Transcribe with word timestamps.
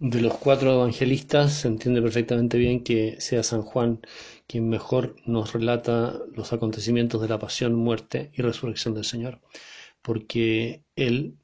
de 0.00 0.22
los 0.22 0.38
cuatro 0.38 0.72
evangelistas 0.72 1.52
se 1.52 1.68
entiende 1.68 2.00
perfectamente 2.00 2.56
bien 2.56 2.82
que 2.82 3.20
sea 3.20 3.42
San 3.42 3.60
Juan 3.60 4.00
quien 4.46 4.66
mejor 4.70 5.14
nos 5.26 5.52
relata 5.52 6.18
los 6.34 6.54
acontecimientos 6.54 7.20
de 7.20 7.28
la 7.28 7.38
pasión, 7.38 7.74
muerte 7.74 8.30
y 8.32 8.40
resurrección 8.40 8.94
del 8.94 9.04
Señor, 9.04 9.40
porque 10.00 10.82
él, 10.96 11.36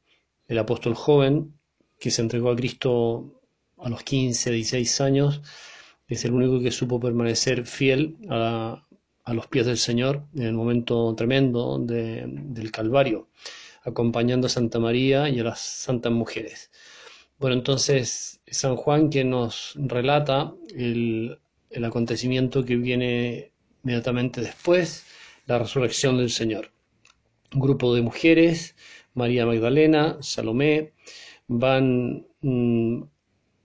el 0.49 0.59
apóstol 0.59 0.95
joven, 0.95 1.53
que 2.01 2.11
se 2.11 2.23
entregó 2.23 2.51
a 2.51 2.57
Cristo 2.57 3.43
a 3.77 3.91
los 3.91 4.03
15, 4.03 4.51
16 4.51 5.01
años, 5.03 5.43
es 6.09 6.25
el 6.25 6.33
único 6.33 6.59
que 6.61 6.71
supo 6.71 6.99
permanecer 6.99 7.67
fiel 7.67 8.17
a, 8.31 8.87
los 9.35 9.49
pies 9.49 9.67
del 9.67 9.77
Señor 9.77 10.25
en 10.35 10.45
el 10.45 10.55
momento 10.55 11.15
tremendo 11.15 11.79
del 11.79 12.71
Calvario, 12.73 13.29
acompañando 13.83 14.47
a 14.47 14.51
Santa 14.51 14.79
María 14.79 15.29
y 15.29 15.41
a 15.41 15.45
las 15.45 15.61
santas 15.61 16.13
mujeres. 16.13 16.71
Bueno, 17.39 17.57
entonces 17.57 18.41
San 18.47 18.77
Juan 18.77 19.11
que 19.11 19.23
nos 19.25 19.75
relata 19.77 20.55
el, 20.75 21.39
acontecimiento 21.85 22.65
que 22.65 22.77
viene 22.77 23.53
inmediatamente 23.85 24.41
después, 24.41 25.05
la 25.47 25.59
resurrección 25.59 26.17
del 26.17 26.31
Señor. 26.31 26.73
Un 27.55 27.61
grupo 27.61 27.95
de 27.95 28.01
mujeres, 28.03 28.75
María 29.15 29.45
Magdalena, 29.45 30.17
Salomé, 30.21 30.93
van 31.47 32.27
mm, 32.41 33.03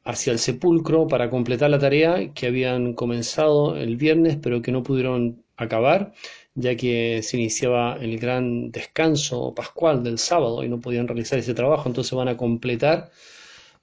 hacia 0.04 0.34
el 0.34 0.40
sepulcro 0.40 1.08
para 1.08 1.30
completar 1.30 1.70
la 1.70 1.80
tarea 1.80 2.34
que 2.34 2.48
habían 2.48 2.94
comenzado 2.94 3.78
el 3.78 3.96
viernes, 3.96 4.38
pero 4.42 4.62
que 4.62 4.74
no 4.74 4.84
pudieron 4.84 5.44
acabar, 5.56 6.14
ya 6.56 6.76
que 6.76 7.22
se 7.24 7.38
iniciaba 7.38 7.98
el 8.02 8.20
gran 8.20 8.72
descanso 8.72 9.56
pascual 9.56 10.04
del 10.04 10.18
sábado 10.20 10.64
y 10.64 10.70
no 10.70 10.82
podían 10.82 11.08
realizar 11.08 11.40
ese 11.40 11.54
trabajo, 11.54 11.88
entonces 11.88 12.14
van 12.14 12.28
a 12.28 12.38
completar 12.38 13.12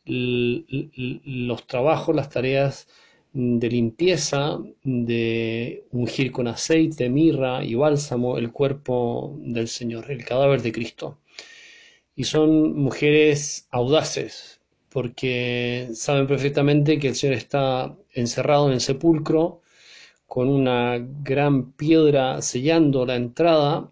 los 0.08 1.66
trabajos, 1.66 2.14
las 2.16 2.30
tareas 2.30 2.88
de 3.32 3.68
limpieza, 3.68 4.58
de 4.82 5.84
ungir 5.92 6.32
con 6.32 6.48
aceite, 6.48 7.08
mirra 7.08 7.62
y 7.64 7.74
bálsamo 7.74 8.38
el 8.38 8.50
cuerpo 8.52 9.36
del 9.40 9.68
Señor, 9.68 10.10
el 10.10 10.24
cadáver 10.24 10.62
de 10.62 10.72
Cristo. 10.72 11.18
Y 12.16 12.24
son 12.24 12.76
mujeres 12.76 13.68
audaces, 13.70 14.60
porque 14.88 15.88
saben 15.94 16.26
perfectamente 16.26 16.98
que 16.98 17.08
el 17.08 17.14
Señor 17.14 17.36
está 17.36 17.96
encerrado 18.12 18.68
en 18.68 18.74
el 18.74 18.80
sepulcro, 18.80 19.62
con 20.26 20.48
una 20.48 20.98
gran 20.98 21.72
piedra 21.72 22.42
sellando 22.42 23.06
la 23.06 23.16
entrada 23.16 23.90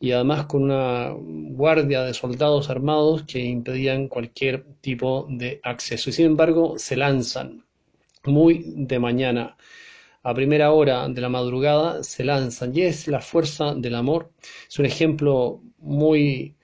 y 0.00 0.12
además 0.12 0.46
con 0.46 0.64
una 0.64 1.10
guardia 1.14 2.02
de 2.02 2.14
soldados 2.14 2.70
armados 2.70 3.24
que 3.24 3.40
impedían 3.40 4.08
cualquier 4.08 4.64
tipo 4.80 5.26
de 5.28 5.60
acceso. 5.62 6.10
Y 6.10 6.14
sin 6.14 6.26
embargo 6.26 6.78
se 6.78 6.96
lanzan 6.96 7.64
muy 8.24 8.64
de 8.76 8.98
mañana, 8.98 9.56
a 10.22 10.34
primera 10.34 10.72
hora 10.72 11.08
de 11.08 11.20
la 11.20 11.28
madrugada, 11.28 12.02
se 12.02 12.24
lanzan. 12.24 12.76
Y 12.76 12.82
es 12.82 13.08
la 13.08 13.20
fuerza 13.20 13.74
del 13.74 13.94
amor. 13.94 14.32
Es 14.68 14.78
un 14.78 14.86
ejemplo 14.86 15.62
muy 15.78 16.56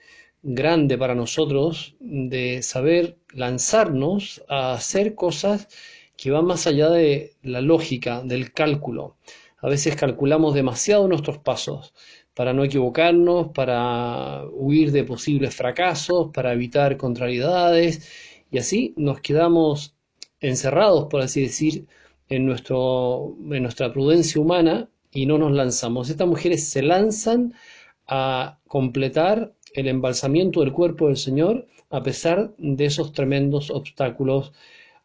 grande 0.43 0.99
para 0.99 1.15
nosotros 1.15 1.95
de 2.01 2.63
saber 2.63 3.19
lanzarnos 3.33 4.43
a 4.49 4.75
hacer 4.75 5.15
cosas 5.15 5.69
que 6.17 6.31
van 6.31 6.47
más 6.47 6.67
allá 6.67 6.89
de 6.91 7.35
la 7.43 7.61
lógica, 7.61 8.23
del 8.23 8.53
cálculo. 8.53 9.17
A 9.67 9.69
veces 9.69 9.97
calculamos 9.97 10.55
demasiado 10.55 11.09
nuestros 11.09 11.39
pasos 11.39 11.93
para 12.35 12.53
no 12.53 12.63
equivocarnos, 12.63 13.49
para 13.49 14.45
huir 14.53 14.93
de 14.93 15.03
posibles 15.03 15.57
fracasos, 15.57 16.31
para 16.33 16.53
evitar 16.53 16.97
contrariedades, 16.97 18.09
y 18.49 18.59
así 18.59 18.95
nos 18.97 19.21
quedamos 19.21 19.97
encerrados, 20.39 21.09
por 21.11 21.21
así 21.21 21.41
decir, 21.43 21.89
en, 22.29 22.47
nuestro, 22.47 23.37
en 23.51 23.65
nuestra 23.65 23.93
prudencia 23.93 24.41
humana 24.41 24.89
y 25.11 25.27
no 25.27 25.37
nos 25.37 25.51
lanzamos. 25.51 26.11
Estas 26.11 26.29
mujeres 26.29 26.69
se 26.69 26.83
lanzan 26.83 27.53
a 28.07 28.61
completar 28.69 29.53
el 29.75 29.89
embalsamiento 29.89 30.61
del 30.61 30.73
cuerpo 30.73 31.09
del 31.09 31.17
Señor 31.17 31.67
a 31.91 32.05
pesar 32.05 32.55
de 32.57 32.85
esos 32.85 33.13
tremendos 33.13 33.71
obstáculos 33.71 34.53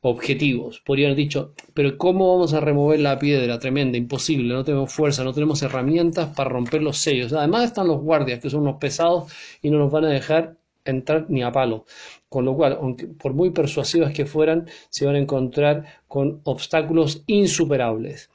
objetivos. 0.02 0.82
Podrían 0.82 1.12
haber 1.12 1.18
dicho, 1.18 1.54
pero 1.74 1.98
¿cómo 1.98 2.34
vamos 2.34 2.54
a 2.54 2.60
remover 2.60 3.00
la 3.00 3.20
piedra? 3.20 3.60
Tremenda, 3.60 3.98
imposible, 3.98 4.54
no 4.54 4.64
tenemos 4.64 4.92
fuerza, 4.92 5.24
no 5.24 5.34
tenemos 5.34 5.62
herramientas 5.62 6.36
para 6.36 6.50
romper 6.50 6.82
los 6.82 6.98
sellos. 6.98 7.34
Además 7.34 7.66
están 7.66 7.88
los 7.88 8.02
guardias, 8.02 8.40
que 8.40 8.50
son 8.50 8.62
unos 8.62 8.78
pesados 8.78 9.32
y 9.62 9.70
no 9.70 9.78
nos 9.78 9.92
van 9.92 10.06
a 10.06 10.10
dejar 10.10 10.58
entrar 10.86 11.26
ni 11.30 11.44
a 11.44 11.52
palo. 11.52 11.86
Con 12.30 12.46
lo 12.46 12.56
cual, 12.56 12.78
aunque 12.82 13.08
por 13.08 13.34
muy 13.34 13.52
persuasivas 13.52 14.14
que 14.14 14.26
fueran, 14.26 14.68
se 14.90 15.06
van 15.06 15.16
a 15.16 15.20
encontrar 15.20 15.86
con 16.08 16.42
obstáculos 16.44 17.24
insuperables. 17.28 18.30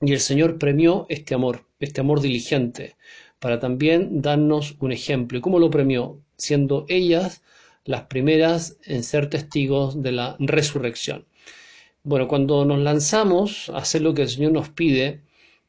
Y 0.00 0.12
el 0.12 0.20
Señor 0.20 0.58
premió 0.58 1.06
este 1.08 1.34
amor, 1.34 1.64
este 1.80 2.00
amor 2.00 2.20
diligente, 2.20 2.96
para 3.38 3.58
también 3.58 4.22
darnos 4.22 4.76
un 4.80 4.92
ejemplo. 4.92 5.38
¿Y 5.38 5.40
cómo 5.40 5.58
lo 5.58 5.70
premió? 5.70 6.18
Siendo 6.36 6.84
ellas 6.88 7.42
las 7.84 8.02
primeras 8.02 8.76
en 8.84 9.02
ser 9.02 9.30
testigos 9.30 10.02
de 10.02 10.12
la 10.12 10.36
resurrección. 10.38 11.26
Bueno, 12.02 12.28
cuando 12.28 12.64
nos 12.64 12.78
lanzamos 12.78 13.68
a 13.70 13.78
hacer 13.78 14.02
lo 14.02 14.14
que 14.14 14.22
el 14.22 14.28
Señor 14.28 14.52
nos 14.52 14.70
pide 14.70 15.22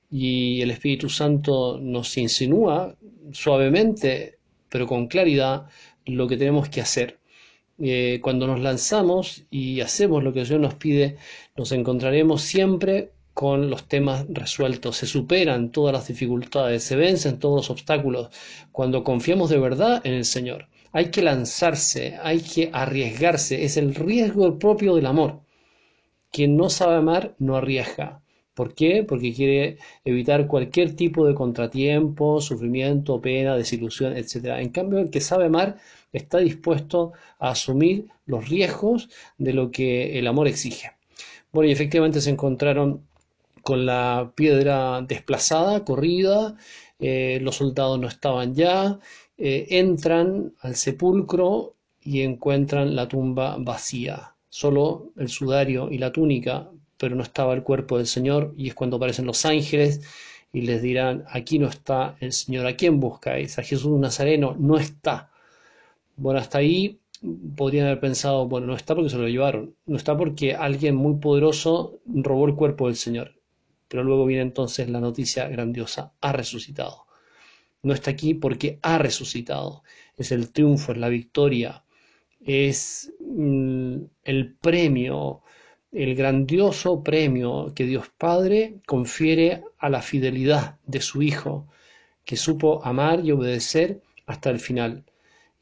y 0.09 0.61
el 0.61 0.71
Espíritu 0.71 1.09
Santo 1.09 1.79
nos 1.81 2.17
insinúa 2.17 2.95
suavemente, 3.31 4.37
pero 4.69 4.87
con 4.87 5.07
claridad, 5.07 5.67
lo 6.05 6.27
que 6.27 6.37
tenemos 6.37 6.69
que 6.69 6.81
hacer. 6.81 7.19
Eh, 7.79 8.19
cuando 8.21 8.47
nos 8.47 8.59
lanzamos 8.59 9.43
y 9.49 9.81
hacemos 9.81 10.23
lo 10.23 10.33
que 10.33 10.41
el 10.41 10.45
Señor 10.45 10.61
nos 10.61 10.75
pide, 10.75 11.17
nos 11.57 11.71
encontraremos 11.71 12.41
siempre 12.41 13.11
con 13.33 13.69
los 13.69 13.87
temas 13.87 14.25
resueltos, 14.29 14.97
se 14.97 15.07
superan 15.07 15.71
todas 15.71 15.93
las 15.93 16.07
dificultades, 16.07 16.83
se 16.83 16.95
vencen 16.95 17.39
todos 17.39 17.55
los 17.55 17.69
obstáculos 17.69 18.29
cuando 18.71 19.03
confiamos 19.03 19.49
de 19.49 19.57
verdad 19.57 20.01
en 20.03 20.13
el 20.13 20.25
Señor. 20.25 20.67
Hay 20.93 21.11
que 21.11 21.21
lanzarse, 21.21 22.17
hay 22.21 22.41
que 22.41 22.69
arriesgarse, 22.73 23.63
es 23.63 23.77
el 23.77 23.95
riesgo 23.95 24.59
propio 24.59 24.95
del 24.95 25.05
amor. 25.05 25.41
Quien 26.31 26.57
no 26.57 26.69
sabe 26.69 26.95
amar 26.95 27.35
no 27.39 27.55
arriesga. 27.55 28.21
¿Por 28.53 28.75
qué? 28.75 29.03
Porque 29.07 29.33
quiere 29.33 29.77
evitar 30.03 30.47
cualquier 30.47 30.95
tipo 30.95 31.25
de 31.25 31.33
contratiempo, 31.33 32.41
sufrimiento, 32.41 33.21
pena, 33.21 33.55
desilusión, 33.55 34.15
etc. 34.15 34.59
En 34.59 34.69
cambio, 34.69 34.99
el 34.99 35.09
que 35.09 35.21
sabe 35.21 35.45
amar 35.45 35.77
está 36.11 36.39
dispuesto 36.39 37.13
a 37.39 37.51
asumir 37.51 38.07
los 38.25 38.49
riesgos 38.49 39.09
de 39.37 39.53
lo 39.53 39.71
que 39.71 40.19
el 40.19 40.27
amor 40.27 40.47
exige. 40.47 40.91
Bueno, 41.53 41.69
y 41.69 41.71
efectivamente 41.73 42.21
se 42.21 42.29
encontraron 42.29 43.07
con 43.63 43.85
la 43.85 44.31
piedra 44.35 45.01
desplazada, 45.01 45.85
corrida, 45.85 46.55
eh, 46.99 47.39
los 47.41 47.55
soldados 47.57 47.99
no 47.99 48.07
estaban 48.07 48.53
ya, 48.53 48.99
eh, 49.43 49.79
entran 49.79 50.53
al 50.61 50.75
sepulcro 50.75 51.73
y 51.99 52.21
encuentran 52.21 52.95
la 52.95 53.07
tumba 53.07 53.57
vacía, 53.57 54.35
solo 54.49 55.13
el 55.17 55.29
sudario 55.29 55.89
y 55.89 55.97
la 55.97 56.11
túnica, 56.11 56.69
pero 56.95 57.15
no 57.15 57.23
estaba 57.23 57.55
el 57.55 57.63
cuerpo 57.63 57.97
del 57.97 58.05
Señor, 58.05 58.53
y 58.55 58.67
es 58.67 58.75
cuando 58.75 58.97
aparecen 58.97 59.25
los 59.25 59.43
ángeles 59.43 60.01
y 60.53 60.61
les 60.61 60.83
dirán, 60.83 61.23
aquí 61.27 61.57
no 61.57 61.67
está 61.69 62.17
el 62.19 62.33
Señor, 62.33 62.67
¿a 62.67 62.75
quién 62.75 62.99
buscáis? 62.99 63.57
A 63.57 63.63
Jesús 63.63 63.99
Nazareno, 63.99 64.55
no 64.59 64.77
está. 64.77 65.31
Bueno, 66.17 66.39
hasta 66.39 66.59
ahí 66.59 66.99
podrían 67.55 67.87
haber 67.87 67.99
pensado, 67.99 68.47
bueno, 68.47 68.67
no 68.67 68.75
está 68.75 68.93
porque 68.93 69.09
se 69.09 69.17
lo 69.17 69.27
llevaron, 69.27 69.73
no 69.87 69.97
está 69.97 70.15
porque 70.15 70.53
alguien 70.53 70.95
muy 70.95 71.15
poderoso 71.15 71.99
robó 72.05 72.45
el 72.45 72.53
cuerpo 72.53 72.85
del 72.85 72.95
Señor. 72.95 73.33
Pero 73.87 74.03
luego 74.03 74.27
viene 74.27 74.43
entonces 74.43 74.87
la 74.87 74.99
noticia 74.99 75.47
grandiosa, 75.49 76.13
ha 76.21 76.31
resucitado 76.31 77.05
no 77.83 77.93
está 77.93 78.11
aquí 78.11 78.33
porque 78.33 78.79
ha 78.81 78.97
resucitado. 78.97 79.83
Es 80.17 80.31
el 80.31 80.51
triunfo, 80.51 80.91
es 80.91 80.97
la 80.97 81.09
victoria, 81.09 81.83
es 82.45 83.11
mm, 83.19 83.97
el 84.23 84.53
premio, 84.55 85.41
el 85.91 86.15
grandioso 86.15 87.03
premio 87.03 87.73
que 87.75 87.85
Dios 87.85 88.09
Padre 88.17 88.75
confiere 88.85 89.63
a 89.79 89.89
la 89.89 90.01
fidelidad 90.01 90.79
de 90.85 91.01
su 91.01 91.21
Hijo, 91.21 91.67
que 92.25 92.37
supo 92.37 92.83
amar 92.85 93.25
y 93.25 93.31
obedecer 93.31 94.01
hasta 94.25 94.49
el 94.49 94.59
final. 94.59 95.03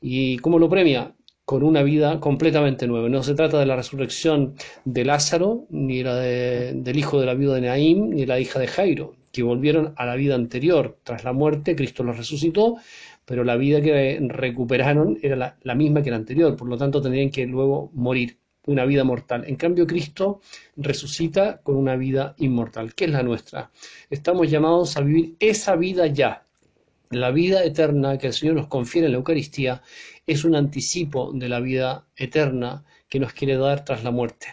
¿Y 0.01 0.37
cómo 0.39 0.59
lo 0.59 0.69
premia? 0.69 1.15
Con 1.49 1.63
una 1.63 1.81
vida 1.81 2.19
completamente 2.19 2.85
nueva. 2.85 3.09
No 3.09 3.23
se 3.23 3.33
trata 3.33 3.57
de 3.57 3.65
la 3.65 3.75
resurrección 3.75 4.53
de 4.85 5.03
Lázaro, 5.03 5.65
ni 5.71 6.03
la 6.03 6.13
del 6.15 6.95
hijo 6.95 7.19
de 7.19 7.25
la 7.25 7.33
viuda 7.33 7.55
de 7.55 7.61
Naim, 7.61 8.11
ni 8.11 8.27
la 8.27 8.39
hija 8.39 8.59
de 8.59 8.67
Jairo 8.67 9.15
que 9.31 9.41
volvieron 9.41 9.95
a 9.97 10.05
la 10.05 10.15
vida 10.15 10.35
anterior. 10.35 10.99
Tras 11.01 11.23
la 11.23 11.33
muerte, 11.33 11.75
Cristo 11.75 12.03
los 12.03 12.17
resucitó, 12.17 12.77
pero 13.25 13.43
la 13.43 13.55
vida 13.55 13.81
que 13.81 14.19
recuperaron 14.27 15.17
era 15.23 15.57
la, 15.59 15.73
misma 15.73 16.03
que 16.03 16.11
la 16.11 16.17
anterior, 16.17 16.55
por 16.55 16.69
lo 16.69 16.77
tanto 16.77 17.01
tendrían 17.01 17.31
que 17.31 17.47
luego 17.47 17.89
morir, 17.95 18.37
una 18.67 18.85
vida 18.85 19.03
mortal. 19.03 19.43
En 19.47 19.55
cambio, 19.55 19.87
Cristo 19.87 20.41
resucita 20.75 21.61
con 21.63 21.77
una 21.77 21.95
vida 21.95 22.35
inmortal, 22.37 22.93
que 22.93 23.05
es 23.05 23.11
la 23.11 23.23
nuestra. 23.23 23.71
Estamos 24.11 24.51
llamados 24.51 24.97
a 24.97 25.01
vivir 25.01 25.35
esa 25.39 25.75
vida 25.75 26.05
ya. 26.05 26.45
La 27.11 27.31
vida 27.31 27.63
eterna 27.63 28.19
que 28.19 28.27
el 28.27 28.33
Señor 28.33 28.53
nos 28.55 28.67
confiere 28.67 29.07
en 29.07 29.13
la 29.13 29.17
Eucaristía 29.17 29.81
es 30.27 30.43
un 30.43 30.53
anticipo 30.53 31.31
de 31.33 31.49
la 31.49 31.59
vida 31.59 32.05
eterna 32.15 32.83
que 33.09 33.19
nos 33.19 33.33
quiere 33.33 33.57
dar 33.57 33.83
tras 33.83 34.03
la 34.03 34.11
muerte. 34.11 34.45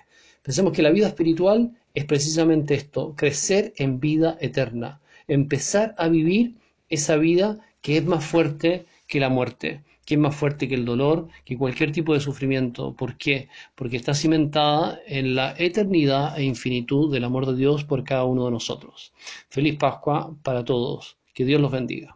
Pensemos 0.42 0.72
que 0.72 0.80
la 0.80 0.90
vida 0.90 1.08
espiritual 1.08 1.72
es 1.92 2.06
precisamente 2.06 2.72
esto, 2.72 3.14
crecer 3.14 3.74
en 3.76 4.00
vida 4.00 4.38
eterna, 4.40 5.02
empezar 5.28 5.94
a 5.98 6.08
vivir 6.08 6.54
esa 6.88 7.16
vida 7.16 7.58
que 7.82 7.98
es 7.98 8.06
más 8.06 8.24
fuerte 8.24 8.86
que 9.06 9.20
la 9.20 9.28
muerte, 9.28 9.82
que 10.06 10.14
es 10.14 10.20
más 10.20 10.34
fuerte 10.34 10.66
que 10.66 10.76
el 10.76 10.86
dolor, 10.86 11.28
que 11.44 11.58
cualquier 11.58 11.92
tipo 11.92 12.14
de 12.14 12.20
sufrimiento. 12.20 12.94
¿Por 12.94 13.18
qué? 13.18 13.50
Porque 13.74 13.98
está 13.98 14.14
cimentada 14.14 14.98
en 15.06 15.34
la 15.34 15.54
eternidad 15.58 16.38
e 16.38 16.44
infinitud 16.44 17.12
del 17.12 17.24
amor 17.24 17.44
de 17.44 17.54
Dios 17.54 17.84
por 17.84 18.02
cada 18.02 18.24
uno 18.24 18.46
de 18.46 18.52
nosotros. 18.52 19.12
Feliz 19.50 19.76
Pascua 19.76 20.34
para 20.42 20.64
todos. 20.64 21.18
Que 21.34 21.44
Dios 21.44 21.60
los 21.60 21.70
bendiga. 21.70 22.04